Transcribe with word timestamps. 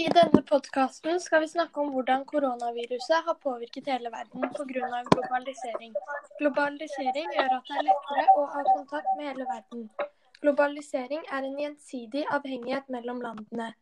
I 0.00 0.08
denne 0.08 0.40
podkasten 0.48 1.18
skal 1.20 1.42
vi 1.42 1.48
snakke 1.50 1.80
om 1.82 1.90
hvordan 1.92 2.22
koronaviruset 2.24 3.26
har 3.26 3.34
påvirket 3.42 3.88
hele 3.92 4.08
verden 4.12 4.46
pga. 4.54 5.00
globalisering. 5.12 5.90
Globalisering 6.38 7.26
gjør 7.34 7.50
at 7.56 7.66
det 7.68 7.74
er 7.80 7.84
lettere 7.88 8.22
å 8.40 8.44
ha 8.54 8.62
kontakt 8.70 9.10
med 9.18 9.26
hele 9.28 9.44
verden. 9.50 9.82
Globalisering 10.40 11.26
er 11.28 11.44
en 11.48 11.58
gjensidig 11.60 12.22
avhengighet 12.32 12.88
mellom 12.88 13.20
landene. 13.20 13.74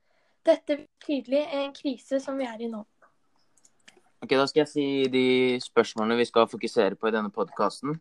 Dette 0.43 0.75
er 0.75 0.83
tydelig 1.07 1.45
i 1.45 1.61
en 1.61 1.77
krise 1.77 2.19
som 2.25 2.41
vi 2.41 2.49
er 2.51 2.67
i 2.67 2.71
nå. 2.73 2.83
Ok, 4.19 4.35
Da 4.35 4.47
skal 4.51 4.65
jeg 4.65 4.73
si 4.73 4.87
de 5.13 5.27
spørsmålene 5.63 6.19
vi 6.19 6.27
skal 6.33 6.51
fokusere 6.51 6.99
på 6.99 7.13
i 7.13 7.15
denne 7.15 7.31
podkasten. 7.31 8.01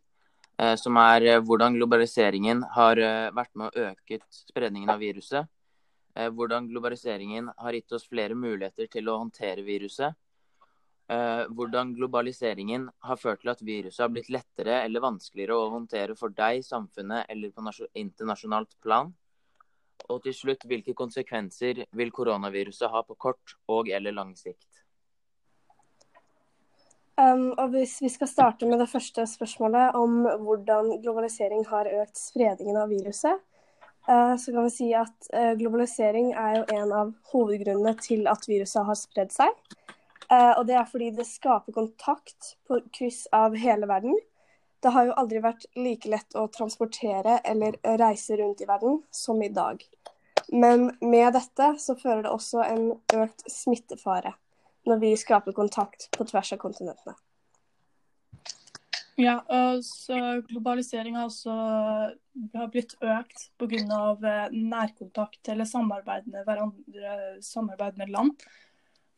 Eh, 0.57 0.73
som 0.81 0.97
er 0.97 1.21
eh, 1.21 1.37
hvordan 1.37 1.77
globaliseringen 1.77 2.65
har 2.73 2.97
eh, 2.97 3.29
vært 3.29 3.53
med 3.53 3.69
å 3.69 3.91
øke 3.91 4.19
spredningen 4.33 4.89
av 4.89 5.05
viruset. 5.05 5.45
Hvordan 6.17 6.69
globaliseringen 6.71 7.51
har 7.57 7.75
gitt 7.77 7.93
oss 7.93 8.07
flere 8.09 8.33
muligheter 8.33 8.87
til 8.89 9.09
å 9.09 9.19
håndtere 9.21 9.61
viruset. 9.67 10.15
Hvordan 11.07 11.93
globaliseringen 11.95 12.87
har 13.05 13.19
ført 13.21 13.43
til 13.43 13.51
at 13.53 13.61
viruset 13.63 14.01
har 14.01 14.09
blitt 14.11 14.31
lettere 14.33 14.79
eller 14.81 15.03
vanskeligere 15.05 15.55
å 15.55 15.69
håndtere 15.75 16.17
for 16.19 16.33
deg, 16.33 16.63
samfunnet 16.65 17.29
eller 17.31 17.53
på 17.53 17.69
internasjonalt 18.01 18.73
plan. 18.83 19.13
Og 20.09 20.23
til 20.25 20.35
slutt, 20.35 20.65
hvilke 20.67 20.95
konsekvenser 20.97 21.85
vil 21.95 22.11
koronaviruset 22.15 22.91
ha 22.91 23.03
på 23.05 23.15
kort 23.19 23.55
og 23.71 23.89
eller 23.93 24.15
lang 24.15 24.35
sikt? 24.37 24.67
Um, 27.17 27.49
og 27.57 27.71
Hvis 27.73 27.97
vi 28.01 28.11
skal 28.13 28.29
starte 28.29 28.67
med 28.69 28.77
det 28.79 28.89
første 28.91 29.25
spørsmålet 29.25 29.95
om 29.97 30.19
hvordan 30.21 30.99
globalisering 31.01 31.65
har 31.65 31.89
økt 32.03 32.19
spredningen 32.19 32.77
av 32.77 32.91
viruset, 32.93 33.41
så 34.07 34.53
kan 34.53 34.63
vi 34.63 34.71
si 34.71 34.87
at 34.95 35.27
uh, 35.33 35.51
globalisering 35.59 36.31
er 36.31 36.61
jo 36.61 36.63
en 36.77 36.93
av 36.95 37.11
hovedgrunnene 37.33 37.93
til 37.99 38.27
at 38.31 38.47
viruset 38.47 38.87
har 38.87 38.99
spredd 38.99 39.33
seg. 39.35 39.51
Uh, 40.31 40.53
og 40.59 40.63
Det 40.69 40.77
er 40.79 40.87
fordi 40.87 41.11
det 41.17 41.27
skaper 41.27 41.75
kontakt 41.75 42.53
på 42.67 42.79
kryss 42.95 43.25
av 43.35 43.55
hele 43.59 43.89
verden. 43.89 44.15
Det 44.79 44.93
har 44.93 45.09
jo 45.09 45.17
aldri 45.19 45.41
vært 45.43 45.65
like 45.75 46.09
lett 46.09 46.35
å 46.37 46.45
transportere 46.53 47.39
eller 47.43 47.79
reise 47.99 48.37
rundt 48.39 48.61
i 48.61 48.69
verden 48.69 49.01
som 49.11 49.41
i 49.43 49.51
dag. 49.51 49.81
Men 50.47 50.91
med 51.01 51.33
dette 51.35 51.73
så 51.81 51.95
fører 51.99 52.23
det 52.23 52.31
også 52.31 52.63
en 52.63 52.91
økt 53.17 53.47
smittefare 53.51 54.37
når 54.87 55.01
vi 55.01 55.15
skaper 55.19 55.55
kontakt 55.55 56.07
på 56.15 56.27
tvers 56.29 56.53
av 56.55 56.61
kontinentene. 56.61 57.17
Ja, 59.17 59.41
så 59.83 60.17
globalisering 60.45 61.15
har 61.17 61.25
også 61.25 61.53
har 62.53 62.67
blitt 62.69 62.93
økt 63.01 63.47
pga. 63.57 63.79
Eh, 64.13 64.53
nærkontakt 64.53 65.49
eller 65.49 65.65
samarbeid 65.65 66.27
med 66.29 66.45
hverandre, 66.45 67.41
samarbeid 67.41 67.97
med 67.97 68.13
land. 68.13 68.47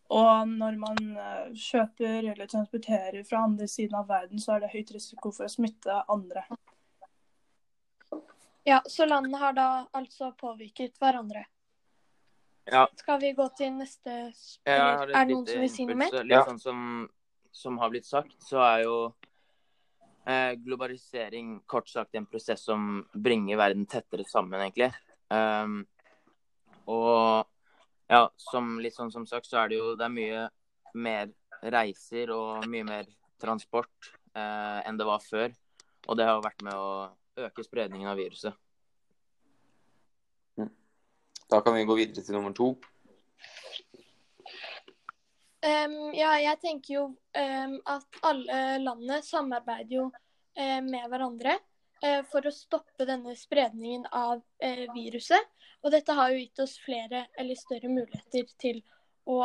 Og 0.10 0.48
når 0.48 0.80
man 0.80 1.12
eh, 1.20 1.52
kjøper 1.52 2.32
eller 2.32 2.48
transporterer 2.48 3.22
fra 3.28 3.44
andre 3.46 3.68
siden 3.68 4.00
av 4.00 4.08
verden, 4.08 4.40
så 4.40 4.56
er 4.56 4.64
det 4.64 4.72
høyt 4.74 4.96
risiko 4.96 5.34
for 5.36 5.50
å 5.50 5.52
smitte 5.52 6.00
andre. 6.08 6.46
Ja, 8.64 8.82
så 8.88 9.06
landene 9.06 9.38
har 9.38 9.54
da 9.58 9.70
altså 10.00 10.32
påvirket 10.40 10.96
hverandre. 11.02 11.44
Ja. 12.72 12.88
Skal 12.96 13.20
vi 13.22 13.32
gå 13.34 13.48
til 13.58 13.74
neste 13.78 14.30
spørsmål? 14.32 15.12
Er 15.12 15.26
det 15.26 15.34
noen 15.34 15.48
som 15.48 15.64
vil 15.64 15.72
si 15.74 15.86
noe 15.90 16.00
mer? 16.06 16.20
Litt 16.24 16.52
sånn 16.52 16.62
som, 16.62 16.84
som, 17.52 17.80
har 17.82 17.92
blitt 17.94 18.08
sagt, 18.08 18.36
så 18.46 18.62
er 18.66 18.84
jo 18.86 18.98
eh, 20.30 20.54
globalisering 20.62 21.60
kort 21.66 21.90
sagt 21.90 22.16
en 22.16 22.28
prosess 22.30 22.64
som 22.66 23.02
bringer 23.14 23.58
verden 23.60 23.88
tettere 23.90 24.26
sammen, 24.30 24.62
egentlig. 24.62 24.92
Um, 25.30 25.82
og 26.90 27.46
ja, 28.10 28.24
som 28.42 28.78
litt 28.82 28.98
sånn 28.98 29.12
som 29.14 29.26
sagt, 29.30 29.50
så 29.50 29.64
er 29.64 29.72
det 29.72 29.82
jo 29.82 29.96
det 29.98 30.08
er 30.08 30.16
mye 30.16 30.46
mer 30.98 31.34
reiser 31.74 32.32
og 32.34 32.66
mye 32.70 32.88
mer 32.88 33.10
transport 33.42 34.14
eh, 34.34 34.80
enn 34.88 34.98
det 34.98 35.08
var 35.08 35.22
før. 35.24 35.54
Og 36.08 36.18
det 36.18 36.26
har 36.26 36.42
vært 36.42 36.66
med 36.66 36.74
å 36.74 37.46
øke 37.46 37.64
spredningen 37.66 38.10
av 38.10 38.18
viruset. 38.20 38.56
Da 41.50 41.62
kan 41.66 41.74
vi 41.74 41.86
gå 41.86 41.96
videre 41.98 42.22
til 42.22 42.36
nummer 42.38 42.54
to. 42.54 42.76
Um, 45.60 46.14
ja, 46.16 46.38
jeg 46.40 46.56
tenker 46.62 46.94
jo 46.94 47.02
um, 47.12 47.74
at 47.92 48.20
alle 48.24 48.60
landene 48.80 49.18
samarbeider 49.26 49.92
jo 49.92 50.06
uh, 50.08 50.80
med 50.86 51.04
hverandre 51.12 51.58
uh, 51.60 52.22
for 52.32 52.48
å 52.48 52.54
stoppe 52.56 53.08
denne 53.08 53.36
spredningen 53.36 54.06
av 54.08 54.40
uh, 54.40 54.86
viruset. 54.96 55.52
Og 55.84 55.92
dette 55.92 56.16
har 56.16 56.32
jo 56.32 56.40
gitt 56.40 56.64
oss 56.64 56.78
flere 56.80 57.26
eller 57.40 57.60
større 57.60 57.92
muligheter 57.92 58.48
til 58.60 58.80
å 59.28 59.42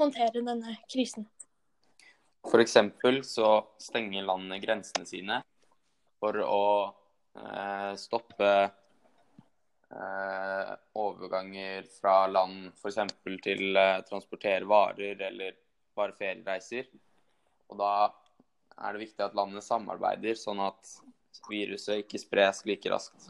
håndtere 0.00 0.40
denne 0.40 0.78
krisen. 0.88 1.28
F.eks. 2.48 2.78
så 3.28 3.52
stenger 3.80 4.24
landene 4.24 4.58
grensene 4.60 5.06
sine 5.06 5.38
for 6.20 6.36
å 6.42 6.64
stoppe 7.96 8.48
eh, 9.92 10.72
overganger 10.98 11.86
fra 12.00 12.26
land 12.26 12.72
f.eks. 12.76 12.98
til 13.44 13.76
eh, 13.76 14.00
transportere 14.08 14.68
varer 14.68 15.20
eller 15.28 15.56
bare 15.96 16.16
feriereiser. 16.18 16.88
Og 17.72 17.80
da 17.80 17.92
er 18.82 18.94
det 18.94 19.04
viktig 19.04 19.24
at 19.24 19.36
landene 19.36 19.64
samarbeider, 19.64 20.38
sånn 20.38 20.62
at 20.64 20.96
viruset 21.48 22.04
ikke 22.04 22.20
spres 22.20 22.62
like 22.68 22.90
raskt. 22.92 23.28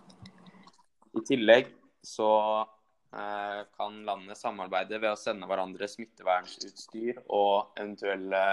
I 1.12 1.22
tillegg 1.26 1.70
så 2.02 2.28
eh, 2.60 3.62
kan 3.76 3.98
landene 4.06 4.36
samarbeide 4.38 5.00
ved 5.02 5.12
å 5.12 5.18
sende 5.18 5.48
hverandre 5.50 5.88
smittevernutstyr 5.90 7.20
og 7.28 7.74
eventuelle 7.76 8.44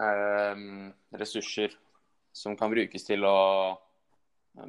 eh, 0.00 0.62
ressurser 1.16 1.74
som 2.36 2.56
kan 2.56 2.72
brukes 2.72 3.04
til 3.08 3.24
å 3.24 3.36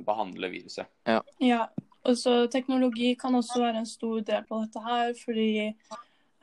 behandle 0.06 0.50
viruset. 0.50 0.90
Ja. 1.08 1.22
ja. 1.44 1.68
Og 2.08 2.18
så 2.18 2.46
teknologi 2.52 3.16
kan 3.20 3.36
også 3.36 3.62
være 3.62 3.82
en 3.82 3.90
stor 3.90 4.22
del 4.28 4.46
på 4.48 4.62
dette 4.64 4.84
her, 4.84 5.12
fordi 5.20 5.50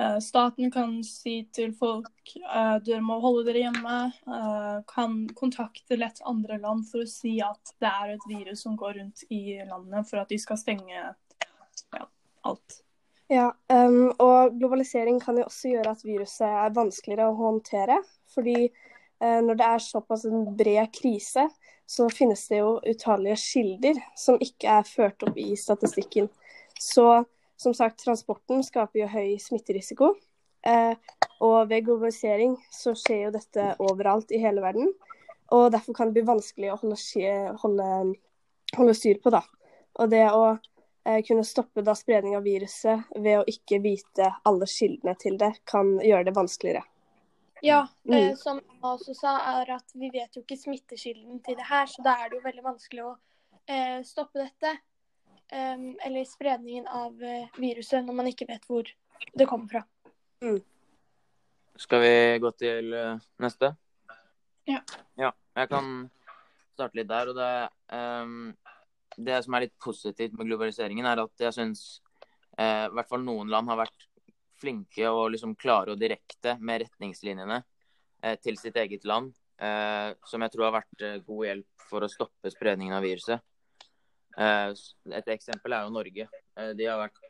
uh, 0.03 0.19
staten 0.21 0.73
kan 0.73 0.99
si 1.07 1.39
til 1.57 1.73
folk 1.79 2.35
uh, 2.43 2.77
dere 2.85 3.01
må 3.05 3.17
holde 3.23 3.47
dere 3.49 3.65
hjemme. 3.65 3.99
Uh, 4.29 4.83
kan 4.91 5.23
kontakte 5.39 5.97
lett 5.97 6.21
andre 6.29 6.61
land 6.61 6.85
for 6.91 7.05
å 7.05 7.09
si 7.09 7.39
at 7.45 7.77
det 7.81 7.93
er 7.93 8.15
et 8.17 8.29
virus 8.29 8.67
som 8.67 8.77
går 8.77 8.99
rundt 9.01 9.25
i 9.33 9.61
landet, 9.65 10.09
for 10.11 10.21
at 10.21 10.33
de 10.33 10.41
skal 10.43 10.61
stenge 10.61 10.99
ja, 11.01 12.09
alt. 12.45 12.81
Ja, 13.33 13.47
um, 13.73 14.11
og 14.21 14.59
globalisering 14.59 15.17
kan 15.23 15.39
jo 15.41 15.47
også 15.49 15.73
gjøre 15.73 15.95
at 15.97 16.05
viruset 16.05 16.45
er 16.45 16.77
vanskeligere 16.77 17.31
å 17.31 17.39
håndtere. 17.39 18.03
Fordi 18.35 18.69
når 19.45 19.57
det 19.61 19.67
er 19.67 19.83
såpass 19.83 20.25
en 20.29 20.49
bred 20.57 20.91
krise, 20.95 21.47
så 21.87 22.09
finnes 22.11 22.43
det 22.49 22.59
jo 22.63 22.79
utallige 22.85 23.37
kilder 23.41 24.01
som 24.19 24.41
ikke 24.43 24.79
er 24.81 24.89
ført 24.89 25.25
opp 25.27 25.39
i 25.41 25.53
statistikken. 25.59 26.29
Så 26.81 27.25
som 27.57 27.75
sagt, 27.75 28.03
transporten 28.03 28.65
skaper 28.67 29.05
jo 29.05 29.11
høy 29.13 29.37
smitterisiko. 29.41 30.15
Eh, 30.67 30.95
og 31.45 31.69
ved 31.69 31.85
globalisering 31.87 32.57
så 32.73 32.95
skjer 32.97 33.27
jo 33.27 33.35
dette 33.35 33.75
overalt 33.85 34.33
i 34.33 34.41
hele 34.43 34.65
verden. 34.65 34.93
Og 35.53 35.71
derfor 35.73 35.97
kan 35.97 36.11
det 36.11 36.19
bli 36.19 36.29
vanskelig 36.29 36.73
å 36.73 36.79
holde, 36.81 37.27
holde, 37.63 37.89
holde 38.79 38.97
styr 38.97 39.21
på, 39.23 39.33
da. 39.35 39.45
Og 40.01 40.11
det 40.11 40.25
å 40.33 40.47
eh, 40.55 41.21
kunne 41.27 41.45
stoppe 41.47 41.85
da 41.85 41.95
spredning 41.99 42.37
av 42.39 42.47
viruset 42.49 43.13
ved 43.15 43.43
å 43.43 43.47
ikke 43.51 43.83
vite 43.85 44.33
alle 44.49 44.69
kildene 44.71 45.15
til 45.21 45.39
det, 45.41 45.53
kan 45.69 45.99
gjøre 46.01 46.31
det 46.31 46.37
vanskeligere. 46.37 46.85
Ja, 47.63 47.87
mm. 48.05 48.15
eh, 48.15 48.35
som 48.37 48.59
jeg 48.59 48.81
også 48.83 49.15
sa, 49.17 49.37
er 49.61 49.77
at 49.77 49.95
vi 49.95 50.11
vet 50.13 50.37
jo 50.37 50.43
ikke 50.43 50.59
smittekilden 50.59 51.41
til 51.45 51.57
det 51.59 51.69
her, 51.69 51.87
så 51.91 52.03
da 52.05 52.17
er 52.21 52.31
det 52.31 52.41
jo 52.41 52.47
veldig 52.49 52.65
vanskelig 52.65 53.07
å 53.07 53.15
eh, 53.71 54.01
stoppe 54.07 54.43
dette. 54.43 54.75
Um, 55.55 55.93
eller 56.01 56.25
spredningen 56.25 56.87
av 56.89 57.21
uh, 57.21 57.59
viruset 57.61 58.01
når 58.03 58.17
man 58.17 58.29
ikke 58.31 58.47
vet 58.49 58.63
hvor 58.65 58.89
det 59.37 59.47
kommer 59.47 59.69
fra. 59.69 59.83
Mm. 60.41 60.57
Skal 61.79 62.01
vi 62.01 62.15
gå 62.41 62.51
til 62.57 62.95
uh, 62.97 63.21
neste? 63.45 63.75
Ja. 64.67 64.81
ja. 65.21 65.31
Jeg 65.55 65.71
kan 65.71 65.91
starte 66.73 66.99
litt 66.99 67.11
der. 67.11 67.31
og 67.31 67.37
det, 67.39 67.51
um, 67.93 68.55
det 69.21 69.37
som 69.45 69.55
er 69.55 69.67
litt 69.67 69.77
positivt 69.85 70.35
med 70.39 70.49
globaliseringen, 70.49 71.07
er 71.07 71.23
at 71.23 71.47
jeg 71.47 71.55
syns 71.55 71.85
uh, 72.59 72.89
i 72.89 72.95
hvert 72.97 73.13
fall 73.13 73.23
noen 73.27 73.53
land 73.53 73.71
har 73.71 73.85
vært 73.85 74.09
flinke 74.65 75.09
og 75.11 75.33
liksom 75.35 75.55
klare 75.61 75.95
og 75.95 76.01
direkte 76.01 76.57
med 76.61 76.85
retningslinjene 76.85 77.61
eh, 78.25 78.37
til 78.43 78.59
sitt 78.61 78.77
eget 78.81 79.07
land. 79.09 79.33
Eh, 79.61 80.11
som 80.27 80.43
jeg 80.43 80.55
tror 80.55 80.69
har 80.69 80.79
vært 80.81 81.05
eh, 81.05 81.21
god 81.27 81.49
hjelp 81.49 81.89
for 81.91 82.05
å 82.05 82.11
stoppe 82.11 82.53
spredningen 82.53 82.97
av 82.97 83.05
viruset. 83.05 83.45
Et 84.35 85.29
eksempel 85.31 85.77
er 85.77 85.85
jo 85.85 85.93
Norge. 85.95 86.25
De 86.75 86.87
har 86.89 86.97
vært 86.99 87.21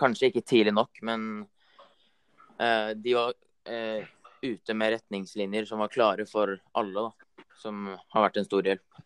kanskje 0.00 0.30
ikke 0.30 0.44
tidlig 0.48 0.72
nok, 0.72 1.02
men 1.04 1.26
de 2.96 3.12
var 3.12 3.34
ute 4.40 4.76
med 4.78 4.94
retningslinjer 4.94 5.68
som 5.68 5.82
var 5.84 5.92
klare 5.92 6.24
for 6.30 6.54
alle. 6.80 7.04
Da, 7.10 7.44
som 7.60 7.90
har 7.92 8.24
vært 8.24 8.40
en 8.40 8.48
stor 8.48 8.70
hjelp. 8.70 9.02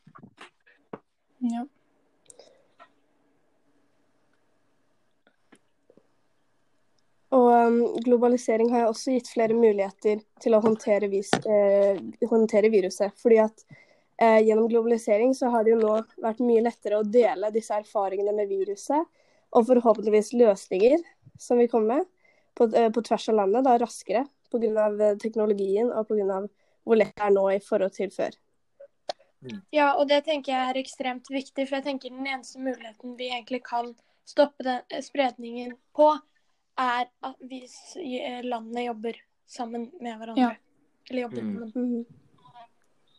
Ja. 1.42 1.66
Og 7.34 7.46
um, 7.50 7.78
globalisering 8.04 8.70
har 8.70 8.84
jo 8.84 8.92
også 8.92 9.16
gitt 9.16 9.32
flere 9.32 9.56
muligheter 9.56 10.20
til 10.42 10.54
å 10.54 10.62
håndtere, 10.62 11.08
vis, 11.10 11.32
eh, 11.42 11.98
håndtere 12.30 12.70
viruset. 12.70 13.16
Fordi 13.18 13.40
at 13.42 13.64
eh, 14.22 14.44
gjennom 14.46 14.68
globalisering 14.70 15.34
så 15.34 15.50
har 15.50 15.66
det 15.66 15.74
jo 15.74 15.80
nå 15.80 15.96
vært 16.22 16.44
mye 16.46 16.62
lettere 16.68 17.00
å 17.00 17.06
dele 17.06 17.50
disse 17.54 17.74
erfaringene 17.74 18.34
med 18.36 18.52
viruset, 18.52 19.10
og 19.56 19.66
forhåpentligvis 19.66 20.34
løsninger 20.36 21.02
som 21.40 21.58
vi 21.58 21.66
kommer 21.72 21.96
med 21.96 22.08
på, 22.54 22.70
eh, 22.70 22.90
på 22.94 23.02
tvers 23.02 23.28
av 23.32 23.40
landet, 23.42 23.66
da 23.66 23.76
raskere 23.82 24.26
pga. 24.50 25.16
teknologien 25.18 25.90
og 25.90 26.08
pga. 26.08 26.48
hvor 26.84 26.96
lett 26.96 27.16
det 27.16 27.24
er 27.26 27.34
nå 27.34 27.48
i 27.50 27.58
forhold 27.58 27.92
til 27.92 28.10
før. 28.14 28.36
Ja, 29.74 29.94
og 29.98 30.08
det 30.08 30.24
tenker 30.24 30.52
jeg 30.52 30.70
er 30.70 30.78
ekstremt 30.80 31.28
viktig, 31.30 31.66
for 31.68 31.78
jeg 31.78 31.84
tenker 31.84 32.10
den 32.10 32.26
eneste 32.26 32.58
muligheten 32.62 33.16
vi 33.18 33.28
egentlig 33.30 33.62
kan 33.66 33.92
stoppe 34.26 34.64
den 34.66 34.80
eh, 34.90 35.02
spredningen 35.02 35.74
på, 35.94 36.14
er 36.78 37.06
at 37.22 37.34
hvis 37.40 37.96
eh, 37.96 38.42
landene 38.44 38.86
jobber 38.86 39.18
sammen 39.46 39.90
med 40.00 40.16
hverandre. 40.18 40.40
Ja. 40.42 40.54
Eller 41.10 41.22
jobber 41.22 41.42
Mm. 41.42 41.70
sammen. 41.72 41.72
Mhm. 41.74 42.06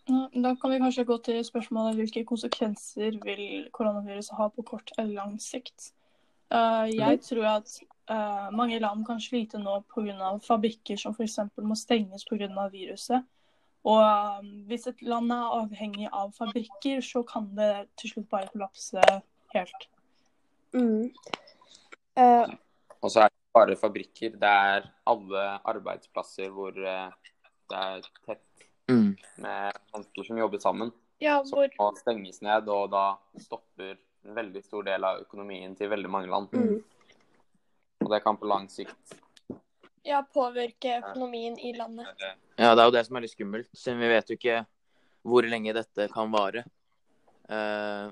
Ja, 0.09 0.27
Da 0.41 0.55
kan 0.55 0.71
vi 0.71 0.79
kanskje 0.79 1.03
gå 1.05 1.17
til 1.23 1.43
spørsmålet 1.43 1.95
hvilke 1.95 2.25
konsekvenser 2.25 3.17
vil 3.23 3.69
koronaviruset 3.73 4.37
ha 4.37 4.47
på 4.49 4.63
kort 4.63 4.91
eller 4.97 5.13
lang 5.13 5.37
sikt. 5.41 5.91
Eh, 6.51 6.85
jeg 6.95 7.19
tror 7.21 7.45
at 7.57 7.79
eh, 8.09 8.49
mange 8.55 8.79
land 8.79 9.05
kan 9.05 9.19
slite 9.19 9.57
nå 9.59 9.83
pga. 9.93 10.37
fabrikker 10.39 10.97
som 10.97 11.11
f.eks. 11.13 11.39
må 11.57 11.75
stenges 11.75 12.23
pga. 12.25 12.69
viruset. 12.71 13.23
Og 13.83 14.43
hvis 14.67 14.87
et 14.87 15.01
land 15.01 15.31
er 15.31 15.51
avhengig 15.61 16.09
av 16.11 16.31
fabrikker, 16.35 16.99
så 17.01 17.23
kan 17.23 17.55
det 17.55 17.87
til 17.97 18.09
slutt 18.09 18.29
bare 18.29 18.47
kollapse 18.47 19.01
helt. 19.53 19.87
Mm. 20.73 21.11
Eh, 22.17 22.47
Og 23.03 23.11
så 23.11 23.19
er 23.21 23.27
det 23.29 23.46
bare 23.57 23.77
fabrikker. 23.79 24.37
Det 24.39 24.53
er 24.71 24.91
alle 25.09 25.45
arbeidsplasser 25.73 26.53
hvor 26.53 26.77
eh, 26.77 27.33
det 27.67 27.85
er 27.87 28.11
tett 28.25 28.43
Mm. 28.87 29.17
med 29.35 29.73
mennesker 29.93 30.23
som 30.23 30.37
jobber 30.37 30.59
sammen, 30.63 30.91
Ja, 31.19 31.41
som 31.43 31.57
hvor 31.59 31.71
må 31.79 31.89
stenges 31.99 32.41
ned. 32.41 32.69
Og 32.71 32.91
da 32.91 33.17
stopper 33.35 33.97
en 34.23 34.35
veldig 34.35 34.63
stor 34.63 34.85
del 34.87 35.03
av 35.03 35.21
økonomien 35.25 35.75
til 35.75 35.89
veldig 35.91 36.11
mange 36.11 36.31
land. 36.31 36.53
Mm. 36.53 36.77
Og 38.05 38.11
det 38.13 38.21
kan 38.23 38.37
på 38.39 38.47
lang 38.47 38.69
sikt 38.71 39.17
ja, 40.07 40.21
påvirke 40.23 41.01
økonomien 41.01 41.57
i 41.59 41.73
landet. 41.75 42.07
Ja, 42.55 42.71
det 42.75 42.79
er 42.79 42.85
jo 42.87 42.95
det 42.95 43.05
som 43.09 43.17
er 43.17 43.25
litt 43.25 43.33
skummelt, 43.35 43.67
siden 43.75 43.99
vi 43.99 44.11
vet 44.13 44.29
jo 44.29 44.37
ikke 44.39 44.61
hvor 45.27 45.43
lenge 45.43 45.75
dette 45.75 46.07
kan 46.13 46.31
vare. 46.31 46.63
Uh, 47.51 48.07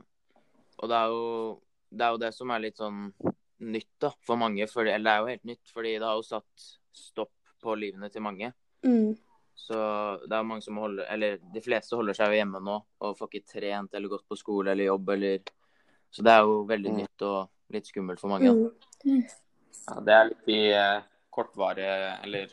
og 0.81 0.91
det 0.91 0.97
er, 0.97 1.13
jo, 1.13 1.61
det 1.91 2.03
er 2.03 2.11
jo 2.11 2.21
det 2.25 2.33
som 2.35 2.51
er 2.51 2.63
litt 2.65 2.81
sånn 2.81 2.99
nytt 3.59 3.91
da, 3.99 4.11
for 4.25 4.35
mange. 4.37 4.67
For, 4.67 4.85
eller 4.87 5.03
det 5.05 5.13
er 5.13 5.19
jo 5.21 5.31
helt 5.33 5.45
nytt, 5.45 5.71
fordi 5.73 5.93
det 5.99 6.03
har 6.07 6.15
jo 6.19 6.25
satt 6.27 6.65
stopp 6.95 7.31
på 7.63 7.75
livene 7.79 8.09
til 8.11 8.21
mange. 8.21 8.51
Mm. 8.85 9.15
Så 9.55 9.77
det 10.27 10.35
er 10.35 10.43
mange 10.43 10.61
som 10.61 10.75
holder 10.77 11.07
Eller 11.09 11.37
de 11.53 11.61
fleste 11.63 11.95
holder 11.95 12.13
seg 12.13 12.27
jo 12.33 12.35
hjemme 12.41 12.59
nå 12.61 12.73
og 13.01 13.13
får 13.17 13.29
ikke 13.31 13.47
trent 13.53 13.93
eller 13.95 14.11
gått 14.11 14.25
på 14.27 14.35
skole 14.37 14.73
eller 14.73 14.89
jobb 14.89 15.09
eller 15.15 15.39
Så 16.11 16.21
det 16.27 16.33
er 16.33 16.41
jo 16.43 16.57
veldig 16.67 16.91
Mm. 16.91 16.97
nytt 16.99 17.21
og 17.23 17.49
litt 17.71 17.87
skummelt 17.87 18.19
for 18.19 18.27
mange. 18.29 18.51
Mm. 19.05 19.23
Ja, 19.87 19.99
Det 20.01 20.13
er 20.13 20.25
litt 20.29 20.45
de 20.45 20.59
eh, 20.73 21.01
kortvarige 21.31 21.95
eller 22.23 22.47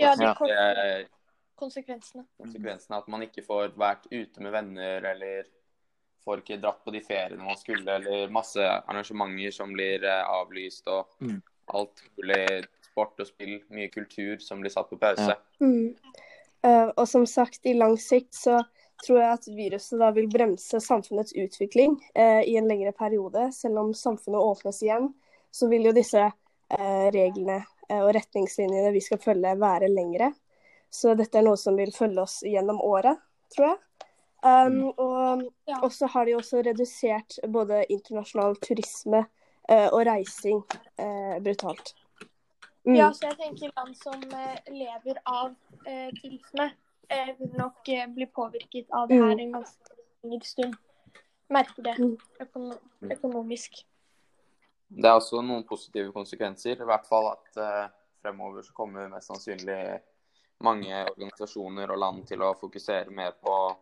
Ja, 0.00 0.14
de 0.16 0.24
korte 0.24 0.38
kortvarige 0.38 1.08
konsekvensene. 1.56 2.24
konsekvensene. 2.40 2.96
At 2.98 3.08
man 3.08 3.22
ikke 3.22 3.44
får 3.46 3.76
vært 3.76 4.08
ute 4.10 4.40
med 4.40 4.52
venner 4.52 5.04
eller 5.12 5.44
får 6.24 6.42
ikke 6.42 6.60
dratt 6.62 6.84
på 6.84 6.92
de 6.94 7.00
feriene 7.04 7.44
man 7.44 7.58
skulle, 7.58 7.96
eller 7.98 8.30
masse 8.32 8.62
arrangementer 8.62 9.54
som 9.54 9.72
blir 9.74 10.04
eh, 10.04 10.22
avlyst, 10.40 10.86
og 10.88 11.08
Mm. 11.20 11.40
alt 11.66 12.02
mulig 12.18 12.64
sport 12.84 13.20
og 13.20 13.26
spill, 13.26 13.62
mye 13.72 13.88
kultur 13.88 14.38
som 14.38 14.60
blir 14.60 14.70
satt 14.70 14.90
på 14.90 14.98
pause. 15.00 15.32
Ja. 15.32 15.66
Mm. 15.66 15.94
Uh, 16.66 16.92
og 16.96 17.08
som 17.08 17.26
sagt, 17.26 17.64
i 17.66 17.74
lang 17.74 17.96
sikt 17.98 18.34
så 18.34 18.60
tror 19.02 19.18
jeg 19.18 19.32
at 19.34 19.46
viruset 19.50 19.98
da 19.98 20.12
vil 20.14 20.28
bremse 20.30 20.78
samfunnets 20.80 21.32
utvikling 21.34 21.96
uh, 22.14 22.42
i 22.46 22.54
en 22.56 22.68
lengre 22.68 22.92
periode. 22.92 23.48
Selv 23.52 23.80
om 23.82 23.94
samfunnet 23.94 24.38
åpnes 24.38 24.82
igjen, 24.82 25.08
så 25.50 25.66
vil 25.72 25.88
jo 25.88 25.94
disse 25.96 26.22
uh, 26.22 27.06
reglene 27.10 27.64
og 27.92 28.12
retningslinjene 28.14 28.92
vi 28.94 29.00
skal 29.04 29.18
følge, 29.20 29.56
være 29.58 29.90
lengre. 29.90 30.30
Så 30.92 31.16
dette 31.18 31.40
er 31.40 31.44
noe 31.44 31.58
som 31.60 31.76
vil 31.76 31.90
følge 31.92 32.22
oss 32.22 32.38
gjennom 32.46 32.78
året, 32.80 33.18
tror 33.52 33.66
jeg. 33.66 33.78
Um, 34.42 34.88
og 34.98 35.42
Ja. 35.68 35.88
så 35.90 36.06
har 36.06 36.24
de 36.26 36.34
også 36.34 36.62
redusert 36.66 37.38
både 37.52 37.84
internasjonal 37.88 38.56
turisme 38.56 39.20
uh, 39.70 39.88
og 39.92 40.06
reising 40.06 40.62
uh, 40.98 41.38
brutalt. 41.44 41.94
Mm. 42.84 42.96
Ja, 42.96 43.12
så 43.12 43.28
jeg 43.28 43.36
tenker 43.38 43.70
land 43.76 43.94
som 43.94 44.18
uh, 44.34 44.56
lever 44.66 45.20
av 45.30 45.54
eh, 45.86 46.10
turisme, 46.18 46.72
eh, 47.08 47.30
vil 47.38 47.52
nok 47.54 47.86
bli 48.14 48.26
påvirket 48.26 48.90
av 48.90 49.06
det 49.08 49.20
her 49.22 49.38
en 49.38 49.52
ganske 49.52 49.94
lengre 50.24 50.46
stund. 50.46 50.74
Merker 51.48 51.82
det 51.82 51.94
Mm. 51.98 52.18
økonomisk. 53.10 53.84
Det 54.90 55.04
er 55.04 55.14
også 55.14 55.42
noen 55.42 55.64
positive 55.64 56.12
konsekvenser. 56.12 56.80
I 56.82 56.84
hvert 56.84 57.06
fall 57.06 57.30
at 57.32 57.90
fremover 58.22 58.62
så 58.62 58.72
kommer 58.72 59.08
mest 59.08 59.26
sannsynlig 59.30 60.00
mange 60.60 61.06
organisasjoner 61.10 61.90
og 61.90 61.98
land 61.98 62.26
til 62.26 62.42
å 62.42 62.54
fokusere 62.58 63.10
mer 63.10 63.32
på 63.42 63.76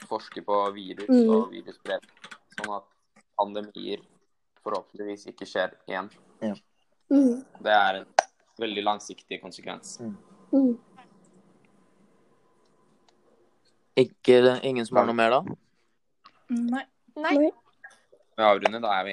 å 0.00 0.06
forske 0.08 0.42
på 0.44 0.72
virus 0.74 1.08
Mm. 1.08 1.30
og 1.34 1.50
virusspredning, 1.52 2.10
sånn 2.56 2.76
at 2.76 2.84
pandemier 3.38 4.00
forhåpentligvis 4.64 5.26
ikke 5.26 5.46
skjer 5.46 5.74
igjen. 5.88 6.10
Mm. 7.10 7.44
Det 7.62 7.72
er 7.72 7.94
en 8.00 8.06
veldig 8.58 8.84
langsiktig 8.84 9.40
konsekvens. 9.42 9.98
Mm. 10.00 10.78
Ikke, 13.96 14.60
ingen 14.64 14.86
som 14.86 14.96
har 14.96 15.04
noe 15.06 15.14
mer, 15.16 15.30
da? 15.30 15.42
Nei. 16.48 16.84
Nei, 17.14 17.34
Nei. 17.36 17.50
Vi 18.38 18.42
avrunder, 18.42 18.80
da 18.80 18.92
er 18.98 19.04
vi 19.04 19.10